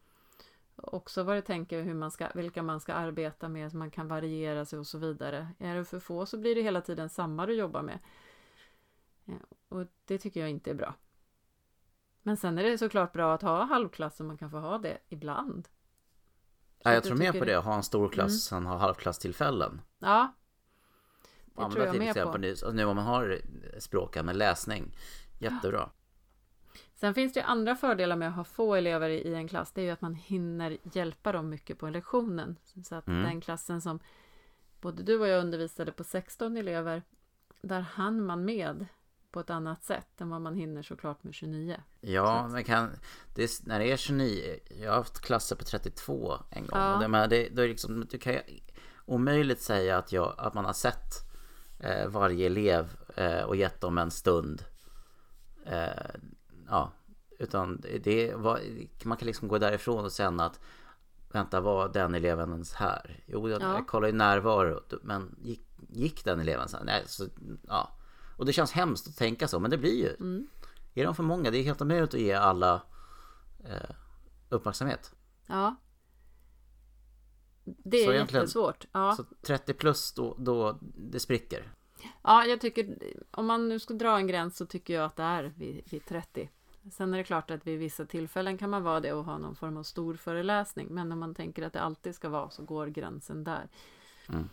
[0.76, 4.08] Också vad du tänker hur man ska, vilka man ska arbeta med, så man kan
[4.08, 5.48] variera sig och så vidare.
[5.60, 8.00] Är det för få så blir det hela tiden samma du jobbar med.
[9.70, 10.96] Och det tycker jag inte är bra.
[12.22, 14.98] Men sen är det såklart bra att ha halvklass så man kan få ha det
[15.10, 15.68] ibland.
[16.78, 18.62] Så Ja, jag tror mer på det, ha en stor klass Mm.
[18.62, 19.82] sen ha halvklasstillfällen.
[20.00, 20.34] Ja,
[21.56, 22.38] det jag till exempel på.
[22.38, 23.42] Nu, och nu om man har
[23.80, 24.96] språk med läsning.
[25.40, 25.90] Jättebra.
[26.96, 29.72] Sen finns det ju andra fördelar med att ha få elever i en klass.
[29.72, 32.56] Det är ju att man hinner hjälpa dem mycket på lektionen.
[32.84, 33.24] Så att Mm.
[33.24, 34.00] den klassen som
[34.82, 37.04] både du och jag undervisade på 16 elever,
[37.62, 38.86] där hann man med
[39.32, 41.78] på ett annat sätt än vad man hinner såklart med 29.
[42.02, 42.90] Ja, men kan,
[43.36, 46.80] det är, när det är 29, jag har haft klasser på 32 en gång.
[46.80, 46.94] Ja.
[46.96, 48.42] Och det, men det, då är det liksom, du kan, ju-
[49.06, 51.14] omöjligt säga att, jag, att man har sett
[52.08, 54.64] varje elev eh, och gett dem en stund.
[55.66, 56.16] Eh,
[56.70, 56.92] ja,
[57.40, 58.60] utan det var,
[59.04, 60.60] man kan liksom gå därifrån och känna att
[61.34, 63.24] Vänta, var den eleven ens här?
[63.28, 63.74] Jo, jag, Ja.
[63.74, 64.80] jag kollar ju närvaro.
[65.02, 66.78] Men gick, gick den eleven så?
[66.84, 67.28] Nej, så,
[67.68, 67.98] ja.
[68.38, 70.16] Och det känns hemskt att tänka så, men det blir ju.
[70.20, 70.48] Mm.
[70.94, 71.52] Är de för många?
[71.52, 72.82] Det är helt omöjligt att ge alla
[73.66, 73.96] eh,
[74.50, 75.14] uppmärksamhet.
[75.48, 75.76] Ja.
[77.64, 78.86] Det är jättesvårt.
[78.92, 79.16] Ja.
[79.16, 81.72] Så 30 plus då, då det spricker.
[82.24, 82.98] ja, jag tycker
[83.32, 86.06] om man nu ska dra en gräns så tycker jag att det är vid, vid
[86.06, 86.50] 30.
[86.92, 89.56] Sen är det klart att vid vissa tillfällen kan man vara det och ha någon
[89.56, 90.88] form av stor föreläsning.
[90.90, 93.68] Men om man tänker att det alltid ska vara så går gränsen där.
[94.30, 94.50] Mm.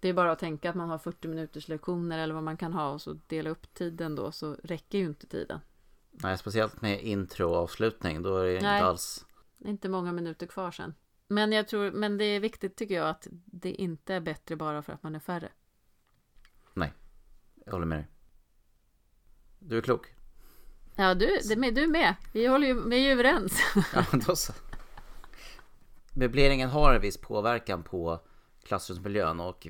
[0.00, 2.72] Det är bara att tänka att man har 40 minuters lektioner eller vad man kan
[2.72, 5.60] ha och så dela upp tiden då så räcker ju inte tiden.
[6.10, 8.22] Nej, speciellt med intro och avslutning.
[8.22, 8.56] Då är det Nej.
[8.56, 9.26] inte alls...
[9.58, 10.94] Inte många minuter kvar sen.
[11.28, 14.82] Men jag tror, men det är viktigt tycker jag att det inte är bättre bara
[14.82, 15.48] för att man är färre.
[17.64, 18.06] Jag håller med dig.
[19.58, 20.06] Du är klok.
[20.96, 22.14] Ja, du, det, med- du med.
[22.32, 23.60] Vi, håller ju, vi är ju överens.
[23.94, 24.52] Ja, då så.
[26.14, 28.20] Möbleringen har en viss påverkan på
[28.62, 29.66] klassrumsmiljön och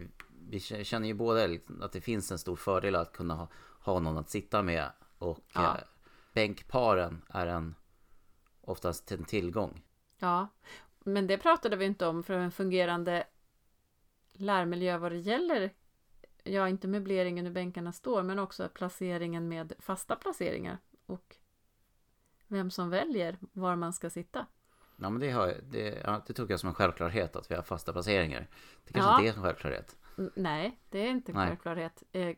[0.49, 1.49] vi känner ju båda
[1.81, 3.49] att det finns en stor fördel att kunna ha,
[3.81, 5.77] ha någon att sitta med och Ja.
[5.79, 5.85] eh,
[6.33, 7.75] bänkparen är en
[8.61, 9.83] oftast en tillgång.
[10.19, 10.49] Ja,
[11.09, 13.25] men det pratade vi inte om för en fungerande
[14.33, 15.71] lärmiljö vad det gäller
[16.45, 21.37] Ja, inte möbleringen hur bänkarna står, men också placeringen med fasta placeringar och
[22.47, 24.47] vem som väljer var man ska sitta.
[24.97, 27.63] Ja men det, har, det, ja, det tog jag som en självklarhet att vi har
[27.63, 28.47] fasta placeringar.
[28.85, 29.19] Det kanske Ja.
[29.21, 29.97] inte är en självklarhet.
[30.35, 32.03] Nej, det är inte en självklarhet.
[32.13, 32.37] Eh,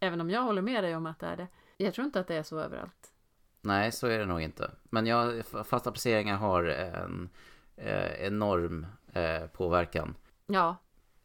[0.00, 1.48] Även om jag håller med dig om att det är det.
[1.76, 3.07] Jag tror inte att det är så överallt.
[3.68, 4.70] Nej, så är det nog inte.
[4.82, 5.32] Men ja,
[5.64, 7.28] fasta placeringar har en
[7.76, 10.14] eh, enorm eh, påverkan.
[10.46, 10.76] Ja,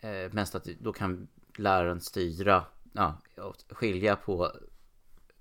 [0.04, 3.18] Eh, mest att då kan läraren styra, ja,
[3.70, 4.52] skilja på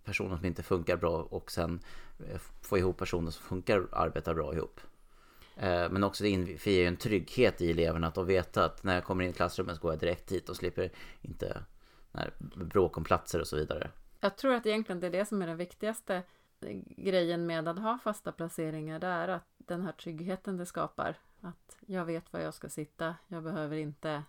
[0.04, 1.80] personer som inte funkar bra och sen
[2.18, 4.80] eh, få ihop personer som funkar och arbetar bra ihop.
[5.56, 8.94] Eh, men också det inför ju en trygghet i eleverna att de vet att när
[8.94, 11.64] jag kommer in i klassrummet så går jag direkt hit och slipper inte
[12.12, 12.32] när
[12.64, 13.90] bråk om platser och så vidare.
[14.20, 16.22] Jag tror att egentligen det är det som är den viktigaste
[16.96, 18.98] grejen med att ha fasta placeringar.
[18.98, 21.16] Det är att den här tryggheten det skapar.
[21.40, 23.14] Att jag vet var jag ska sitta.
[23.28, 24.22] Jag behöver inte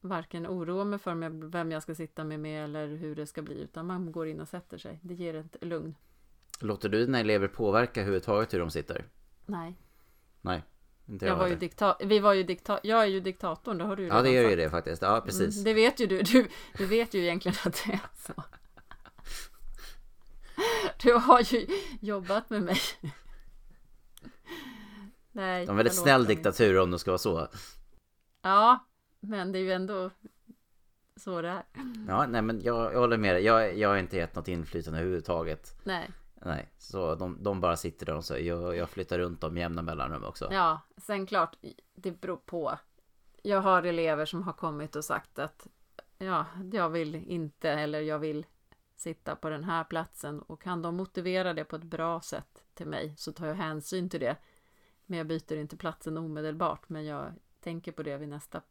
[0.00, 3.60] varken oroa mig för vem jag ska sitta med, med eller hur det ska bli.
[3.60, 4.98] Utan man går in och sätter sig.
[5.02, 5.94] Det ger ett lugn.
[6.60, 9.04] Låter du dina elever påverka överhuvudtaget hur de sitter?
[9.46, 9.74] Nej,
[10.40, 10.62] Nej,
[11.06, 13.84] inte jag jag, var ju dikta vi var ju dikta jag är ju diktatorn, det
[13.84, 15.02] har du ju Ja, det gör ju det faktiskt.
[15.02, 15.56] Ja, precis.
[15.56, 16.22] Mm, det vet ju du.
[16.22, 16.48] du.
[16.78, 18.42] Du vet ju egentligen att det är så.
[21.02, 21.66] Du har ju
[22.00, 22.78] jobbat med mig.
[25.32, 27.48] Nej, De är väldigt snäll diktatur om det ska vara så.
[28.42, 28.86] Ja,
[29.20, 30.10] men det är ju ändå
[31.16, 31.62] så det är.
[32.08, 33.44] Ja, nej men jag, jag håller med dig.
[33.44, 35.80] Jag, jag har inte gett något inflytande överhuvudtaget.
[35.84, 39.56] Nej, Nej, så de, de bara sitter där och så jag, jag flyttar runt dem
[39.56, 40.52] jämna mellanrum också.
[40.52, 41.56] ja, sen klart,
[41.94, 42.78] det beror på.
[43.42, 45.66] Jag har elever som har kommit och sagt att
[46.18, 48.46] ja, jag vill inte eller jag vill
[49.02, 52.86] sitta på den här platsen och kan de motivera det på ett bra sätt till
[52.86, 54.36] mig så tar jag hänsyn till det.
[55.06, 58.62] Men jag byter inte platsen omedelbart, men jag tänker på det vid nästa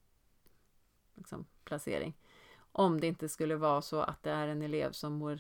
[1.16, 2.18] liksom, placering.
[2.72, 5.40] Om det inte skulle vara så att det är en elev som mår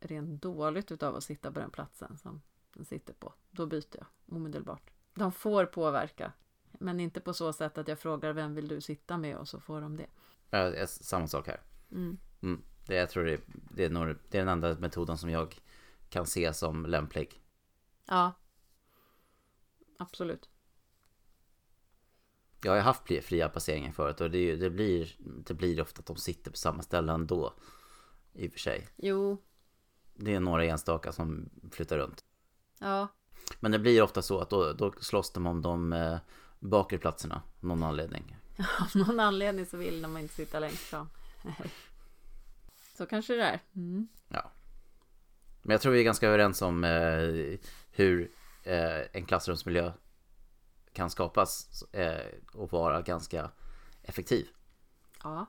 [0.00, 2.42] rent dåligt utav att sitta på den platsen som
[2.74, 4.90] den sitter på, då byter jag omedelbart.
[5.14, 6.32] De får påverka,
[6.72, 9.60] men inte på så sätt att jag frågar vem vill du sitta med och så
[9.60, 10.06] får de det.
[10.50, 11.60] Ja, samma sak här.
[11.90, 12.18] Mm.
[12.42, 12.62] Mm.
[12.86, 15.60] Det, jag tror det, det, är nog, det är den enda metoden som jag
[16.08, 17.42] kan se som lämplig.
[18.06, 18.32] Ja,
[19.98, 20.48] absolut.
[22.62, 25.80] Jag har ju haft fri- fria placeringar förut och det, är det, blir, det blir
[25.80, 27.54] ofta att de sitter på samma ställe ändå.
[28.32, 28.88] I och för sig.
[28.96, 29.42] Jo,
[30.14, 32.24] Det är några enstaka som flyttar runt.
[32.78, 33.08] ja,
[33.60, 36.18] Men det blir ofta så att då, då slåss de om de eh,
[36.60, 37.42] bakre platserna.
[37.60, 38.36] Av någon anledning.
[38.80, 41.08] av någon anledning så vill de inte sitta längst fram.
[43.00, 43.60] Så kanske det är.
[43.76, 44.08] Mm.
[45.62, 47.58] Men jag tror vi är ganska överens om eh,
[47.90, 48.30] hur
[48.64, 49.92] eh, en klassrumsmiljö
[50.92, 53.50] kan skapas eh, och vara ganska
[54.02, 54.48] effektiv.
[55.22, 55.46] Ja.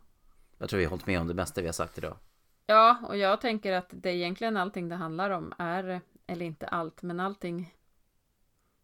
[0.57, 2.17] Jag tror vi har hållit med om det mesta vi har sagt idag.
[2.65, 7.01] Ja, och jag tänker att det egentligen allting det handlar om är, eller inte allt,
[7.01, 7.73] men allting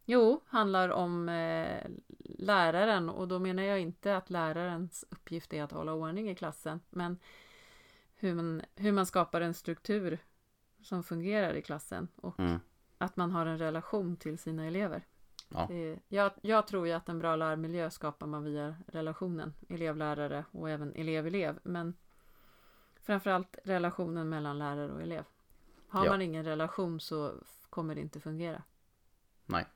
[0.04, 1.90] Jo, handlar om eh,
[2.38, 6.80] läraren och då menar jag inte att lärarens uppgift är att hålla ordning i klassen,
[6.90, 7.18] men
[8.18, 10.18] hur man, hur man skapar en struktur
[10.82, 12.60] som fungerar i klassen och Mm.
[12.98, 15.06] att man har en relation till sina elever.
[15.48, 15.66] Ja.
[15.70, 20.70] Det, jag, jag tror ju att en bra lärmiljö skapar man via relationen elev-lärare och
[20.70, 21.58] även elev-elev.
[21.62, 21.94] Men
[23.00, 25.24] framförallt relationen mellan lärare och elev.
[25.88, 26.10] Har Ja.
[26.10, 27.32] man ingen relation så
[27.70, 28.62] kommer det inte fungera.
[29.46, 29.66] Nej.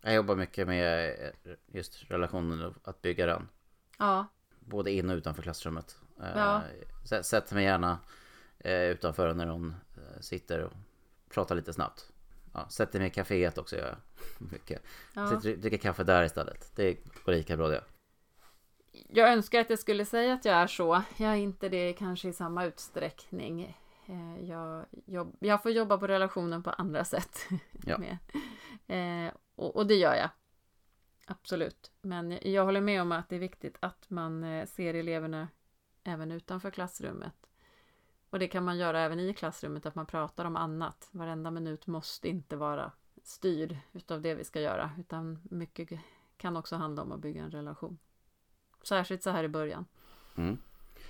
[0.00, 1.08] Jag jobbar mycket med
[1.44, 3.48] eh, just relationen och att bygga den.
[3.98, 4.26] Ja,
[4.60, 6.00] Både in och utanför klassrummet.
[6.20, 6.62] Eh, Ja.
[7.04, 7.98] sä- Sätter mig gärna
[8.58, 10.72] eh, utanför när hon eh, sitter och
[11.28, 12.10] pratar lite snabbt.
[12.54, 13.96] Ja, sätter mig i kaféet också gör jag
[14.52, 14.82] mycket.
[15.14, 15.26] ja.
[15.40, 16.72] Sitter dricker kaffe där istället.
[16.76, 17.84] Det går lika bra det.
[19.08, 21.02] Jag önskar att jag skulle säga att jag är så.
[21.16, 23.78] Jag är inte det kanske i samma utsträckning.
[24.40, 27.38] Jag, jobb, jag får jobba på relationen på andra sätt.
[27.86, 27.98] Ja.
[28.88, 30.28] Eh, och, och det gör jag.
[31.26, 31.90] Absolut.
[32.02, 35.48] Men jag håller med om att det är viktigt att man ser eleverna
[36.08, 37.34] även utanför klassrummet.
[38.30, 41.08] Och det kan man göra även i klassrummet, att man pratar om annat.
[41.10, 42.92] Varenda minut måste inte vara
[43.22, 45.88] styrd utav det vi ska göra, utan mycket
[46.36, 47.98] kan också handla om att bygga en relation.
[48.82, 49.84] Särskilt så här i början.
[50.36, 50.58] Mm.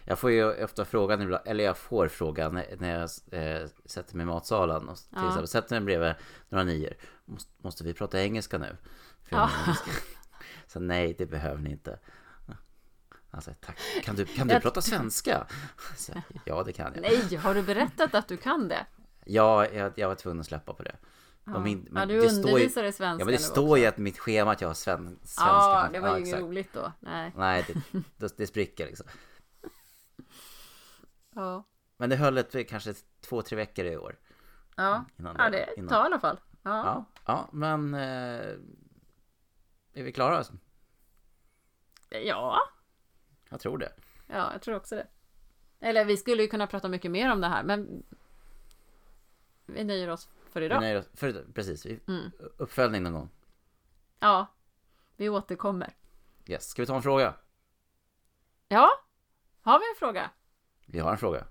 [0.05, 4.27] Jag får ju ofta frågan, eller jag får frågan när jag eh, sätter mig i
[4.27, 5.27] matsalen och till Ja.
[5.29, 6.15] exempel sätter mig bredvid
[6.49, 6.93] några nior.
[7.25, 8.77] Måste, måste vi prata engelska nu?
[9.23, 9.51] För Ja.
[9.65, 9.91] engelska.
[10.67, 11.99] Så nej, det behöver ni inte.
[13.37, 13.79] Alltså, tack.
[14.03, 15.46] Kan du, kan du Jag- prata svenska?
[15.96, 16.12] Så,
[16.44, 17.03] ja, det kan jag.
[17.03, 18.87] Nej, har du berättat att du kan det?
[19.25, 20.96] Ja, jag, jag var tvungen att släppa på det.
[21.44, 23.96] Ja, min- ja men du det undervisar i svenska Ja, men det står ju att
[23.99, 25.42] mitt schema att jag har sven, svenska.
[25.44, 26.92] Ja, det var ju inget roligt då.
[27.01, 27.33] Nej.
[27.37, 29.07] Nej, det, det, det spricker liksom.
[31.35, 31.64] Ja,
[31.96, 34.18] Men det höll ett, kanske två, tre veckor i år.
[34.77, 35.05] ja.
[35.18, 35.88] Innan ja det innan.
[35.88, 36.40] tar i alla fall.
[36.62, 36.85] Ja.
[36.85, 37.94] Ja, ja men...
[37.94, 38.55] Eh,
[39.92, 40.44] är vi klara?
[42.09, 42.59] ja,
[43.49, 43.93] Jag tror det.
[44.27, 45.07] ja, jag tror också det.
[45.81, 48.03] Eller vi skulle ju kunna prata mycket mer om det här, men
[49.67, 50.81] vi nöjer oss för Vi idag.
[50.81, 52.31] nöjer oss- för, precis, vi, Mm.
[52.57, 53.31] uppföljning någon gång.
[54.19, 54.47] Ja,
[55.17, 55.95] vi återkommer.
[56.47, 56.69] Yes.
[56.69, 57.35] Ska vi ta en fråga?
[58.69, 58.89] Ja,
[59.61, 60.31] har vi en fråga?
[60.87, 61.45] Vi har en fråga.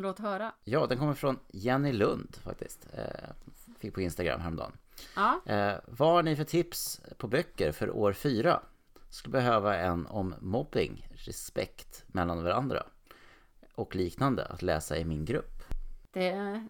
[0.00, 0.52] Låt höra.
[0.64, 2.86] Ja, den kommer från Jenny Lund faktiskt.
[2.92, 3.30] Eh,
[3.78, 4.72] fick på Instagram häromdagen.
[5.16, 8.60] Ja, Eh, vad har ni för tips på böcker för år fyra?
[9.10, 12.82] Skulle behöva en om mobbing, respekt mellan varandra
[13.74, 15.62] och liknande att läsa i min grupp.
[16.12, 16.66] det,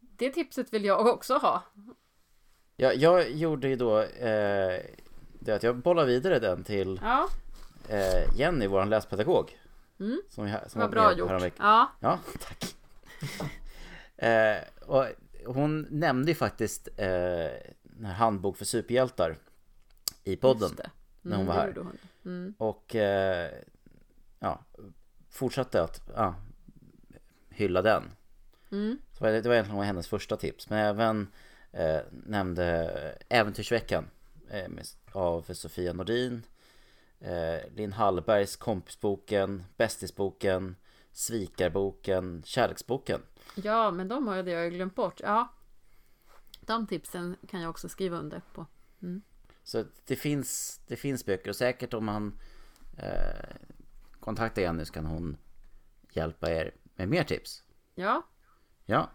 [0.00, 1.62] det tipset vill jag också ha.
[2.76, 4.80] Ja, jag gjorde ju då eh,
[5.38, 7.28] det att jag bollade vidare den till Ja,
[7.88, 9.58] eh, Jenny, vår läspedagog.
[10.00, 10.20] Mm.
[10.28, 11.52] Som, vi, som vad var bra gjort.
[11.58, 12.76] Ja, Ja, tack.
[14.16, 15.06] eh, och
[15.46, 19.36] hon nämnde ju faktiskt eh, handbok för superhjältar
[20.24, 20.70] i podden.
[20.76, 20.90] det.
[21.22, 21.92] när hon var det här.
[22.24, 22.54] Mm.
[22.58, 23.50] Och eh,
[24.38, 24.64] ja,
[25.30, 26.34] fortsatte att ja,
[27.50, 28.02] hylla den.
[28.72, 28.98] Mm.
[29.12, 30.70] Så det var egentligen hennes första tips.
[30.70, 31.28] Men även
[31.72, 32.90] eh, nämnde
[33.28, 34.10] Äventyrsveckan
[34.50, 34.68] eh,
[35.12, 36.42] av Sofia Nordin.
[37.20, 40.76] Eh, Linn Hallbergs Kompisboken, Bästisboken,
[41.12, 43.22] Svikarboken, Kärleksboken.
[43.54, 45.20] Ja, men de har jag, jag glömt bort.
[45.20, 45.48] Ja,
[46.60, 48.66] de tipsen kan jag också skriva under på.
[49.62, 52.38] Så det finns, det finns böcker och säkert om man
[52.96, 53.56] eh,
[54.20, 55.36] kontaktar Jenny så kan hon
[56.12, 57.62] hjälpa er med mer tips.
[57.94, 58.22] Ja,
[58.84, 59.10] Ja.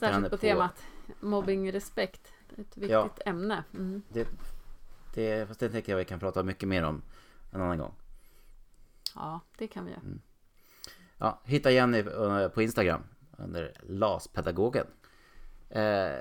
[0.00, 0.82] Särskilt på temat
[1.20, 2.32] mobbing respekt.
[2.50, 3.10] Ett viktigt Ja.
[3.26, 3.64] ämne.
[3.74, 4.02] Mm.
[4.08, 4.28] Det,
[5.14, 7.02] det, fast det tänker jag vi kan prata mycket mer om
[7.50, 7.94] en annan gång.
[9.14, 10.02] Ja, det kan vi göra.
[11.18, 13.02] Ja, hitta Jenny eh, på Instagram
[13.38, 14.86] under LAS-pedagogen.
[15.70, 16.18] Eh,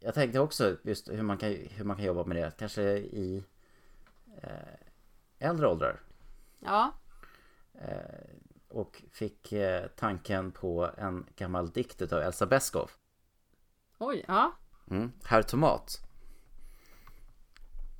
[0.00, 3.44] jag tänkte också just hur man kan, hur man kan jobba med det, kanske i
[4.42, 6.00] eh, äldre åldrar.
[6.58, 6.92] Ja,
[7.80, 8.30] Eh,
[8.68, 12.90] och fick eh, tanken på en gammal dikt utav Elsa Beskow.
[13.98, 14.52] oj, ja.
[14.90, 15.12] Mm.
[15.24, 16.07] Herr Tomat.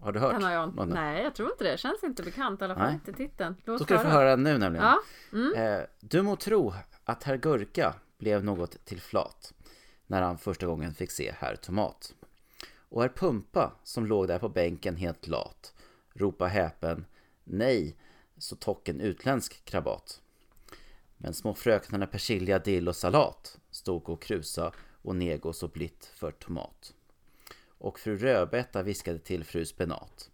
[0.00, 0.32] Har du hört?
[0.32, 1.78] Den har jag, nej, jag tror inte det.
[1.78, 2.92] Känns inte bekant i alla fall.
[2.92, 3.56] Inte titeln.
[3.64, 4.86] Låt Då ska du få höra den nu nämligen.
[4.86, 4.98] Ja,
[5.32, 5.54] mm.
[5.54, 9.52] Eh, du må tro att herr Gurka blev något till flat
[10.06, 12.14] när han första gången fick se herr Tomat.
[12.88, 15.74] Och herr Pumpa som låg där på bänken helt lat
[16.18, 17.04] ropa häpen
[17.44, 17.96] nej
[18.38, 20.20] så tocken utländsk krabat.
[21.16, 26.30] Men små fröknarna persilja, dill och salat stod och krusa och nego så blitt för
[26.30, 26.94] tomat.
[27.78, 30.30] Och fru Rödbeta viskade till fru Spenat.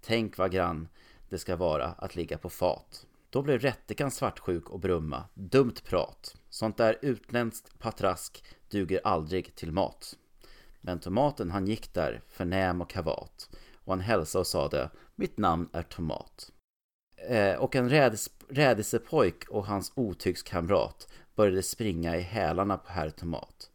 [0.00, 0.88] Tänk vad grann
[1.28, 3.06] det ska vara att ligga på fat.
[3.30, 5.24] Då blev rättikan svartsjuk och brumma.
[5.34, 6.36] Dumt prat.
[6.48, 10.16] Sånt där utländskt patrask duger aldrig till mat.
[10.80, 13.50] Men tomaten han gick där, förnäm och kavat.
[13.84, 16.52] Och han hälsade och sade, mitt namn är Tomat.
[17.28, 23.67] Eh, och en räds rädisepojk och hans otygskamrat började springa i hälarna på herr Tomat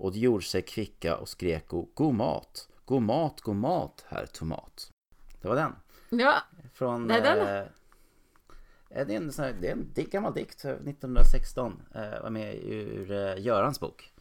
[0.00, 2.68] och de gjorde sig kvicka och skrek god mat.
[2.84, 4.92] God mat, god mat, herr Tomat.
[5.40, 5.72] Det var den.
[6.20, 6.34] Ja,
[6.72, 7.06] Från...
[7.06, 10.70] Nej, den- Eh, eh, det är en, sån här, det är en gammal dikt, eh,
[10.70, 11.82] 1916.
[11.94, 14.12] Eh, var med ur eh, Görans bok.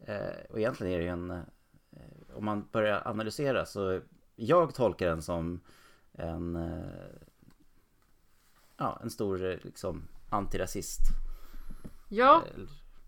[0.00, 1.30] Eh, och egentligen är det ju en...
[1.30, 1.40] Eh,
[2.34, 4.00] om man börjar analysera så...
[4.36, 5.60] Jag tolkar den som
[6.12, 6.56] en...
[6.56, 7.16] Eh,
[8.76, 11.00] ja, en stor eh, liksom antirasist
[12.08, 12.42] ja,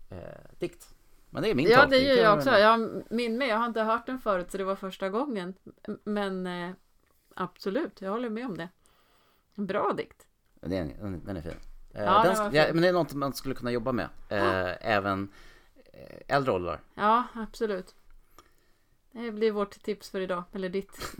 [0.09, 0.92] eh, eh, dikt.
[1.33, 2.49] Men det är min ja det gör jag också.
[2.49, 5.53] Jag min med, jag har inte hört den förut så det var första gången.
[6.03, 6.71] Men eh,
[7.35, 8.69] absolut, jag håller med om det.
[9.55, 10.27] En bra dikt.
[10.61, 11.51] Det är, den, den är fin.
[11.93, 14.09] Eh, Ja, den, den ja, men det är något man skulle kunna jobba med.
[14.29, 15.29] Eh, även
[15.93, 16.79] eh, äldre åldrar.
[16.95, 17.95] Ja, absolut.
[19.11, 21.11] Det blir vårt tips för idag, eller ditt.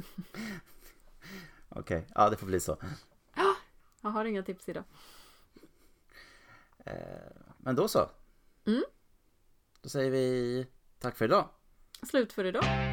[1.70, 2.78] Okej, ja det får bli så.
[4.02, 4.84] Jag har inga tips idag.
[6.86, 6.94] Eh,
[7.58, 8.10] men då så.
[8.66, 8.84] Mm.
[9.84, 10.68] Då säger vi
[11.00, 11.50] tack för idag.
[12.10, 12.93] Slut för idag.